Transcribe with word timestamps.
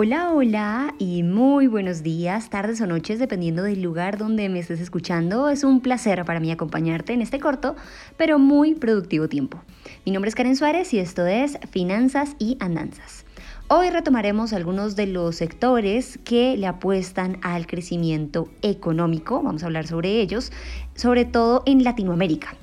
Hola, 0.00 0.30
hola 0.30 0.94
y 1.00 1.24
muy 1.24 1.66
buenos 1.66 2.04
días, 2.04 2.50
tardes 2.50 2.80
o 2.80 2.86
noches, 2.86 3.18
dependiendo 3.18 3.64
del 3.64 3.82
lugar 3.82 4.16
donde 4.16 4.48
me 4.48 4.60
estés 4.60 4.78
escuchando. 4.78 5.48
Es 5.48 5.64
un 5.64 5.80
placer 5.80 6.24
para 6.24 6.38
mí 6.38 6.52
acompañarte 6.52 7.14
en 7.14 7.20
este 7.20 7.40
corto, 7.40 7.74
pero 8.16 8.38
muy 8.38 8.76
productivo 8.76 9.28
tiempo. 9.28 9.60
Mi 10.06 10.12
nombre 10.12 10.28
es 10.28 10.36
Karen 10.36 10.54
Suárez 10.54 10.94
y 10.94 11.00
esto 11.00 11.26
es 11.26 11.58
Finanzas 11.72 12.36
y 12.38 12.56
Andanzas. 12.60 13.24
Hoy 13.66 13.90
retomaremos 13.90 14.52
algunos 14.52 14.94
de 14.94 15.08
los 15.08 15.34
sectores 15.34 16.20
que 16.22 16.56
le 16.56 16.68
apuestan 16.68 17.38
al 17.42 17.66
crecimiento 17.66 18.48
económico, 18.62 19.42
vamos 19.42 19.64
a 19.64 19.66
hablar 19.66 19.88
sobre 19.88 20.20
ellos, 20.20 20.52
sobre 20.94 21.24
todo 21.24 21.64
en 21.66 21.82
Latinoamérica. 21.82 22.54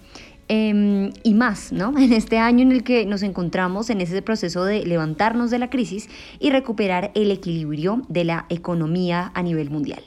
Em, 0.48 1.12
y 1.23 1.34
más, 1.34 1.72
¿no? 1.72 1.94
En 1.98 2.13
este 2.13 2.38
año 2.38 2.62
en 2.62 2.72
el 2.72 2.84
que 2.84 3.05
nos 3.05 3.23
encontramos 3.23 3.90
en 3.90 4.02
ese 4.02 4.22
proceso 4.22 4.63
de 4.63 4.85
levantarnos 4.85 5.49
de 5.49 5.59
la 5.59 5.70
crisis 5.70 6.08
y 6.40 6.52
recuperar 6.52 7.12
el 7.16 7.31
equilibrio 7.31 8.04
de 8.09 8.26
la 8.26 8.45
economía 8.49 9.31
a 9.34 9.41
nivel 9.41 9.71
mundial. 9.71 10.04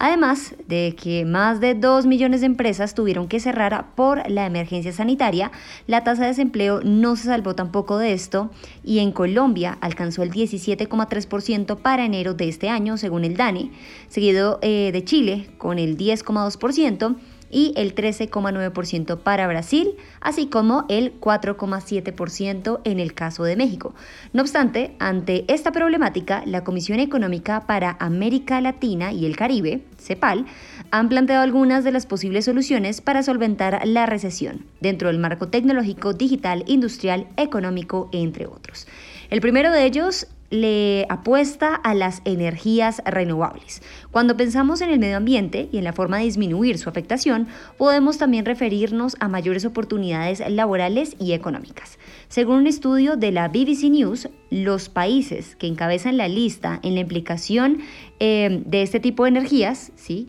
Además 0.00 0.54
de 0.68 0.94
que 0.94 1.24
más 1.24 1.58
de 1.58 1.74
2 1.74 2.06
millones 2.06 2.40
de 2.40 2.46
empresas 2.46 2.94
tuvieron 2.94 3.26
que 3.26 3.40
cerrar 3.40 3.94
por 3.96 4.30
la 4.30 4.46
emergencia 4.46 4.92
sanitaria, 4.92 5.50
la 5.88 6.04
tasa 6.04 6.22
de 6.22 6.28
desempleo 6.28 6.80
no 6.84 7.16
se 7.16 7.24
salvó 7.24 7.56
tampoco 7.56 7.98
de 7.98 8.12
esto 8.12 8.50
y 8.84 9.00
en 9.00 9.10
Colombia 9.10 9.76
alcanzó 9.80 10.22
el 10.22 10.30
17,3% 10.30 11.78
para 11.78 12.04
enero 12.04 12.34
de 12.34 12.48
este 12.48 12.68
año, 12.68 12.96
según 12.96 13.24
el 13.24 13.36
DANE, 13.36 13.72
seguido 14.08 14.60
eh, 14.62 14.90
de 14.92 15.02
Chile 15.02 15.50
con 15.58 15.80
el 15.80 15.96
10,2% 15.96 17.16
y 17.50 17.72
el 17.76 17.94
13,9% 17.94 19.18
para 19.18 19.46
Brasil, 19.46 19.94
así 20.20 20.46
como 20.46 20.84
el 20.88 21.18
4,7% 21.20 22.80
en 22.84 23.00
el 23.00 23.14
caso 23.14 23.44
de 23.44 23.56
México. 23.56 23.94
No 24.32 24.42
obstante, 24.42 24.96
ante 24.98 25.44
esta 25.52 25.72
problemática, 25.72 26.42
la 26.46 26.64
Comisión 26.64 27.00
Económica 27.00 27.66
para 27.66 27.96
América 28.00 28.60
Latina 28.60 29.12
y 29.12 29.26
el 29.26 29.36
Caribe, 29.36 29.82
CEPAL, 29.98 30.46
han 30.90 31.08
planteado 31.08 31.42
algunas 31.42 31.84
de 31.84 31.92
las 31.92 32.06
posibles 32.06 32.44
soluciones 32.44 33.00
para 33.00 33.22
solventar 33.22 33.80
la 33.84 34.06
recesión 34.06 34.66
dentro 34.80 35.08
del 35.08 35.18
marco 35.18 35.48
tecnológico, 35.48 36.12
digital, 36.12 36.64
industrial, 36.66 37.26
económico, 37.36 38.08
entre 38.12 38.46
otros. 38.46 38.86
El 39.30 39.40
primero 39.40 39.70
de 39.70 39.84
ellos 39.84 40.26
le 40.50 41.06
apuesta 41.08 41.74
a 41.74 41.94
las 41.94 42.22
energías 42.24 43.02
renovables. 43.04 43.82
Cuando 44.10 44.36
pensamos 44.36 44.80
en 44.80 44.90
el 44.90 44.98
medio 44.98 45.18
ambiente 45.18 45.68
y 45.72 45.78
en 45.78 45.84
la 45.84 45.92
forma 45.92 46.18
de 46.18 46.24
disminuir 46.24 46.78
su 46.78 46.88
afectación, 46.88 47.48
podemos 47.76 48.18
también 48.18 48.44
referirnos 48.44 49.16
a 49.20 49.28
mayores 49.28 49.64
oportunidades 49.64 50.42
laborales 50.48 51.16
y 51.18 51.32
económicas. 51.32 51.98
Según 52.28 52.56
un 52.56 52.66
estudio 52.66 53.16
de 53.16 53.32
la 53.32 53.48
BBC 53.48 53.90
News, 53.90 54.28
los 54.50 54.88
países 54.88 55.56
que 55.56 55.66
encabezan 55.66 56.16
la 56.16 56.28
lista 56.28 56.80
en 56.82 56.94
la 56.94 57.00
implicación 57.00 57.80
eh, 58.20 58.62
de 58.64 58.82
este 58.82 59.00
tipo 59.00 59.24
de 59.24 59.30
energías, 59.30 59.92
¿sí? 59.96 60.28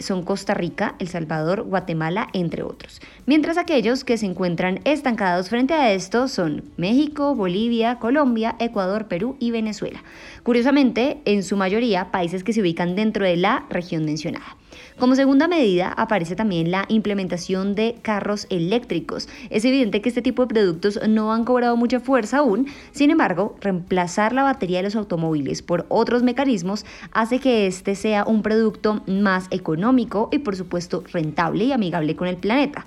Son 0.00 0.22
Costa 0.22 0.54
Rica, 0.54 0.94
El 0.98 1.08
Salvador, 1.08 1.62
Guatemala, 1.62 2.28
entre 2.32 2.62
otros. 2.62 3.00
Mientras 3.26 3.58
aquellos 3.58 4.04
que 4.04 4.18
se 4.18 4.26
encuentran 4.26 4.80
estancados 4.84 5.48
frente 5.48 5.74
a 5.74 5.92
esto 5.92 6.28
son 6.28 6.64
México, 6.76 7.34
Bolivia, 7.34 7.98
Colombia, 7.98 8.56
Ecuador, 8.58 9.08
Perú 9.08 9.36
y 9.38 9.50
Venezuela. 9.50 10.02
Curiosamente, 10.42 11.20
en 11.24 11.42
su 11.42 11.56
mayoría, 11.56 12.10
países 12.10 12.44
que 12.44 12.52
se 12.52 12.60
ubican 12.60 12.96
dentro 12.96 13.24
de 13.24 13.36
la 13.36 13.66
región 13.70 14.04
mencionada. 14.04 14.56
Como 14.98 15.14
segunda 15.14 15.48
medida 15.48 15.92
aparece 15.92 16.34
también 16.34 16.70
la 16.70 16.84
implementación 16.88 17.74
de 17.74 17.96
carros 18.02 18.46
eléctricos. 18.50 19.28
Es 19.50 19.64
evidente 19.64 20.00
que 20.00 20.08
este 20.08 20.22
tipo 20.22 20.42
de 20.42 20.48
productos 20.54 20.98
no 21.08 21.32
han 21.32 21.44
cobrado 21.44 21.76
mucha 21.76 22.00
fuerza 22.00 22.38
aún, 22.38 22.66
sin 22.92 23.10
embargo, 23.10 23.56
reemplazar 23.60 24.32
la 24.32 24.42
batería 24.42 24.78
de 24.78 24.84
los 24.84 24.96
automóviles 24.96 25.62
por 25.62 25.86
otros 25.88 26.22
mecanismos 26.22 26.84
hace 27.12 27.38
que 27.38 27.66
este 27.66 27.94
sea 27.94 28.24
un 28.24 28.42
producto 28.42 29.02
más 29.06 29.46
económico 29.50 30.28
y 30.32 30.38
por 30.38 30.56
supuesto 30.56 31.04
rentable 31.12 31.64
y 31.64 31.72
amigable 31.72 32.16
con 32.16 32.28
el 32.28 32.36
planeta. 32.36 32.86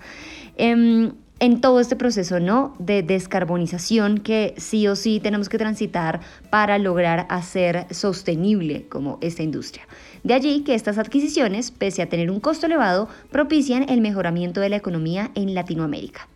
Em, 0.58 1.14
en 1.42 1.60
todo 1.60 1.80
este 1.80 1.96
proceso 1.96 2.40
¿no? 2.40 2.76
de 2.78 3.02
descarbonización 3.02 4.20
que 4.20 4.54
sí 4.58 4.88
o 4.88 4.96
sí 4.96 5.20
tenemos 5.20 5.50
que 5.50 5.58
transitar 5.58 6.22
para 6.52 6.78
lograr 6.78 7.26
hacer 7.30 7.88
sostenible 7.90 8.88
como 8.88 9.18
esta 9.22 9.42
industria. 9.42 9.88
De 10.24 10.36
allí 10.36 10.64
que 10.64 10.76
estas 10.76 11.00
adquisiciones, 11.00 11.72
pese 11.72 12.04
a 12.04 12.10
tener 12.10 12.30
un 12.30 12.40
costo 12.40 12.68
elevado, 12.68 13.10
propician 13.32 13.90
el 13.90 14.02
mejoramiento 14.02 14.62
de 14.62 14.70
la 14.70 14.76
economía 14.76 15.32
en 15.34 15.56
Latinoamérica 15.56 16.28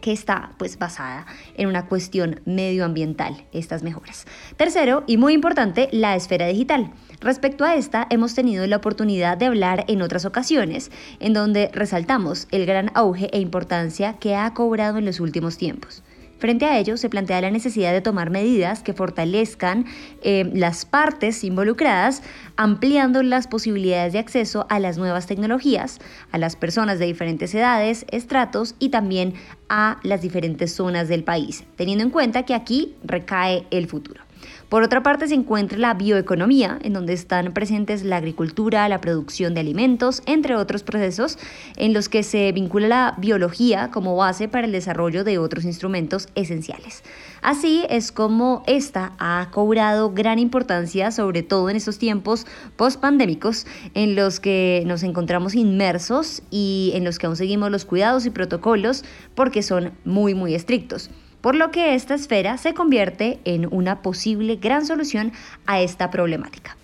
que 0.00 0.12
está 0.12 0.52
pues 0.58 0.78
basada 0.78 1.26
en 1.56 1.68
una 1.68 1.86
cuestión 1.86 2.40
medioambiental, 2.44 3.44
estas 3.52 3.82
mejoras. 3.82 4.26
Tercero, 4.56 5.04
y 5.06 5.16
muy 5.16 5.32
importante, 5.32 5.88
la 5.92 6.16
esfera 6.16 6.46
digital. 6.46 6.92
Respecto 7.20 7.64
a 7.64 7.74
esta, 7.74 8.06
hemos 8.10 8.34
tenido 8.34 8.66
la 8.66 8.76
oportunidad 8.76 9.38
de 9.38 9.46
hablar 9.46 9.84
en 9.88 10.02
otras 10.02 10.24
ocasiones, 10.24 10.90
en 11.20 11.32
donde 11.32 11.70
resaltamos 11.72 12.46
el 12.50 12.66
gran 12.66 12.90
auge 12.94 13.30
e 13.32 13.40
importancia 13.40 14.14
que 14.14 14.36
ha 14.36 14.52
cobrado 14.54 14.98
en 14.98 15.06
los 15.06 15.20
últimos 15.20 15.56
tiempos. 15.56 16.02
Frente 16.38 16.66
a 16.66 16.78
ello, 16.78 16.96
se 16.98 17.08
plantea 17.08 17.40
la 17.40 17.50
necesidad 17.50 17.92
de 17.92 18.02
tomar 18.02 18.30
medidas 18.30 18.82
que 18.82 18.92
fortalezcan 18.92 19.86
eh, 20.22 20.50
las 20.52 20.84
partes 20.84 21.42
involucradas, 21.44 22.22
ampliando 22.56 23.22
las 23.22 23.46
posibilidades 23.46 24.12
de 24.12 24.18
acceso 24.18 24.66
a 24.68 24.78
las 24.78 24.98
nuevas 24.98 25.26
tecnologías, 25.26 25.98
a 26.32 26.38
las 26.38 26.54
personas 26.54 26.98
de 26.98 27.06
diferentes 27.06 27.54
edades, 27.54 28.04
estratos 28.10 28.74
y 28.78 28.90
también 28.90 29.34
a 29.68 29.98
las 30.02 30.20
diferentes 30.20 30.74
zonas 30.74 31.08
del 31.08 31.24
país, 31.24 31.64
teniendo 31.76 32.04
en 32.04 32.10
cuenta 32.10 32.44
que 32.44 32.54
aquí 32.54 32.94
recae 33.02 33.66
el 33.70 33.86
futuro. 33.86 34.25
Por 34.68 34.82
otra 34.82 35.04
parte 35.04 35.28
se 35.28 35.34
encuentra 35.34 35.78
la 35.78 35.94
bioeconomía, 35.94 36.80
en 36.82 36.92
donde 36.92 37.12
están 37.12 37.52
presentes 37.52 38.02
la 38.02 38.16
agricultura, 38.16 38.88
la 38.88 39.00
producción 39.00 39.54
de 39.54 39.60
alimentos, 39.60 40.24
entre 40.26 40.56
otros 40.56 40.82
procesos 40.82 41.38
en 41.76 41.92
los 41.92 42.08
que 42.08 42.24
se 42.24 42.50
vincula 42.50 42.88
la 42.88 43.14
biología 43.16 43.92
como 43.92 44.16
base 44.16 44.48
para 44.48 44.66
el 44.66 44.72
desarrollo 44.72 45.22
de 45.22 45.38
otros 45.38 45.64
instrumentos 45.64 46.26
esenciales. 46.34 47.04
Así 47.42 47.84
es 47.90 48.10
como 48.10 48.64
esta 48.66 49.12
ha 49.20 49.50
cobrado 49.52 50.10
gran 50.10 50.40
importancia, 50.40 51.12
sobre 51.12 51.44
todo 51.44 51.70
en 51.70 51.76
estos 51.76 51.98
tiempos 51.98 52.44
post-pandémicos, 52.74 53.68
en 53.94 54.16
los 54.16 54.40
que 54.40 54.82
nos 54.84 55.04
encontramos 55.04 55.54
inmersos 55.54 56.42
y 56.50 56.90
en 56.94 57.04
los 57.04 57.20
que 57.20 57.26
aún 57.26 57.36
seguimos 57.36 57.70
los 57.70 57.84
cuidados 57.84 58.26
y 58.26 58.30
protocolos 58.30 59.04
porque 59.36 59.62
son 59.62 59.92
muy, 60.04 60.34
muy 60.34 60.56
estrictos 60.56 61.08
por 61.46 61.54
lo 61.54 61.70
que 61.70 61.94
esta 61.94 62.16
esfera 62.16 62.58
se 62.58 62.74
convierte 62.74 63.38
en 63.44 63.68
una 63.72 64.02
posible 64.02 64.56
gran 64.56 64.84
solución 64.84 65.32
a 65.64 65.80
esta 65.80 66.10
problemática. 66.10 66.76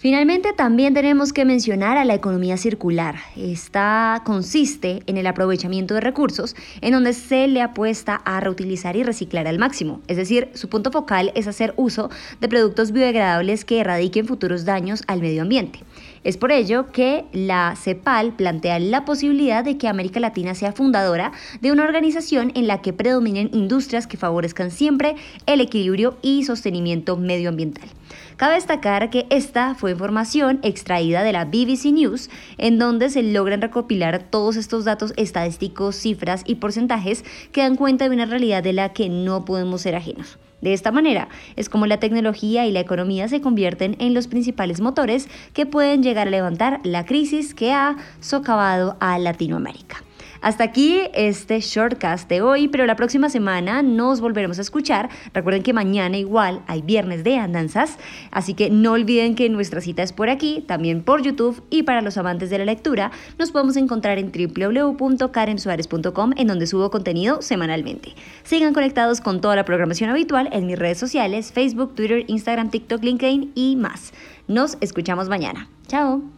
Finalmente, 0.00 0.52
también 0.52 0.94
tenemos 0.94 1.32
que 1.32 1.44
mencionar 1.44 1.98
a 1.98 2.04
la 2.04 2.14
economía 2.14 2.56
circular. 2.56 3.16
Esta 3.36 4.22
consiste 4.24 5.02
en 5.06 5.16
el 5.16 5.26
aprovechamiento 5.26 5.94
de 5.94 6.00
recursos 6.00 6.54
en 6.82 6.92
donde 6.92 7.12
se 7.12 7.48
le 7.48 7.62
apuesta 7.62 8.14
a 8.14 8.38
reutilizar 8.38 8.94
y 8.94 9.02
reciclar 9.02 9.48
al 9.48 9.58
máximo. 9.58 10.00
Es 10.06 10.16
decir, 10.16 10.50
su 10.54 10.68
punto 10.68 10.92
focal 10.92 11.32
es 11.34 11.48
hacer 11.48 11.74
uso 11.76 12.10
de 12.40 12.48
productos 12.48 12.92
biodegradables 12.92 13.64
que 13.64 13.80
erradiquen 13.80 14.26
futuros 14.26 14.64
daños 14.64 15.02
al 15.08 15.20
medio 15.20 15.42
ambiente. 15.42 15.80
Es 16.22 16.36
por 16.36 16.52
ello 16.52 16.92
que 16.92 17.24
la 17.32 17.74
CEPAL 17.76 18.36
plantea 18.36 18.78
la 18.78 19.04
posibilidad 19.04 19.64
de 19.64 19.78
que 19.78 19.88
América 19.88 20.20
Latina 20.20 20.54
sea 20.54 20.70
fundadora 20.70 21.32
de 21.60 21.72
una 21.72 21.82
organización 21.82 22.52
en 22.54 22.68
la 22.68 22.82
que 22.82 22.92
predominen 22.92 23.50
industrias 23.52 24.06
que 24.06 24.16
favorezcan 24.16 24.70
siempre 24.70 25.16
el 25.46 25.60
equilibrio 25.60 26.18
y 26.22 26.44
sostenimiento 26.44 27.16
medioambiental. 27.16 27.88
Cabe 28.38 28.54
destacar 28.54 29.10
que 29.10 29.26
esta 29.30 29.74
fue 29.74 29.90
información 29.90 30.60
extraída 30.62 31.24
de 31.24 31.32
la 31.32 31.44
BBC 31.44 31.86
News, 31.92 32.30
en 32.56 32.78
donde 32.78 33.10
se 33.10 33.24
logran 33.24 33.60
recopilar 33.60 34.22
todos 34.22 34.54
estos 34.54 34.84
datos 34.84 35.12
estadísticos, 35.16 35.96
cifras 35.96 36.44
y 36.46 36.54
porcentajes 36.54 37.24
que 37.50 37.62
dan 37.62 37.74
cuenta 37.74 38.08
de 38.08 38.14
una 38.14 38.26
realidad 38.26 38.62
de 38.62 38.72
la 38.72 38.92
que 38.92 39.08
no 39.08 39.44
podemos 39.44 39.82
ser 39.82 39.96
ajenos. 39.96 40.38
De 40.60 40.72
esta 40.72 40.92
manera 40.92 41.28
es 41.56 41.68
como 41.68 41.86
la 41.86 41.98
tecnología 41.98 42.64
y 42.64 42.70
la 42.70 42.78
economía 42.78 43.26
se 43.26 43.40
convierten 43.40 43.96
en 43.98 44.14
los 44.14 44.28
principales 44.28 44.80
motores 44.80 45.28
que 45.52 45.66
pueden 45.66 46.04
llegar 46.04 46.28
a 46.28 46.30
levantar 46.30 46.78
la 46.84 47.04
crisis 47.06 47.54
que 47.54 47.72
ha 47.72 47.96
socavado 48.20 48.96
a 49.00 49.18
Latinoamérica. 49.18 50.04
Hasta 50.40 50.64
aquí 50.64 51.00
este 51.14 51.60
shortcast 51.60 52.28
de 52.28 52.42
hoy, 52.42 52.68
pero 52.68 52.86
la 52.86 52.96
próxima 52.96 53.28
semana 53.28 53.82
nos 53.82 54.20
volveremos 54.20 54.58
a 54.58 54.62
escuchar. 54.62 55.08
Recuerden 55.34 55.62
que 55.62 55.72
mañana 55.72 56.16
igual 56.16 56.62
hay 56.66 56.82
viernes 56.82 57.24
de 57.24 57.38
andanzas, 57.38 57.98
así 58.30 58.54
que 58.54 58.70
no 58.70 58.92
olviden 58.92 59.34
que 59.34 59.48
nuestra 59.48 59.80
cita 59.80 60.02
es 60.02 60.12
por 60.12 60.30
aquí, 60.30 60.64
también 60.66 61.02
por 61.02 61.22
YouTube 61.22 61.62
y 61.70 61.82
para 61.82 62.02
los 62.02 62.16
amantes 62.16 62.50
de 62.50 62.58
la 62.58 62.64
lectura 62.64 63.10
nos 63.38 63.50
podemos 63.50 63.76
encontrar 63.76 64.18
en 64.18 64.32
www.karensuarez.com 64.32 66.32
en 66.36 66.46
donde 66.46 66.66
subo 66.66 66.90
contenido 66.90 67.42
semanalmente. 67.42 68.14
Sigan 68.42 68.74
conectados 68.74 69.20
con 69.20 69.40
toda 69.40 69.56
la 69.56 69.64
programación 69.64 70.10
habitual 70.10 70.48
en 70.52 70.66
mis 70.66 70.78
redes 70.78 70.98
sociales, 70.98 71.52
Facebook, 71.52 71.94
Twitter, 71.94 72.24
Instagram, 72.28 72.70
TikTok, 72.70 73.02
LinkedIn 73.02 73.52
y 73.54 73.76
más. 73.76 74.12
Nos 74.46 74.78
escuchamos 74.80 75.28
mañana. 75.28 75.68
Chao. 75.88 76.37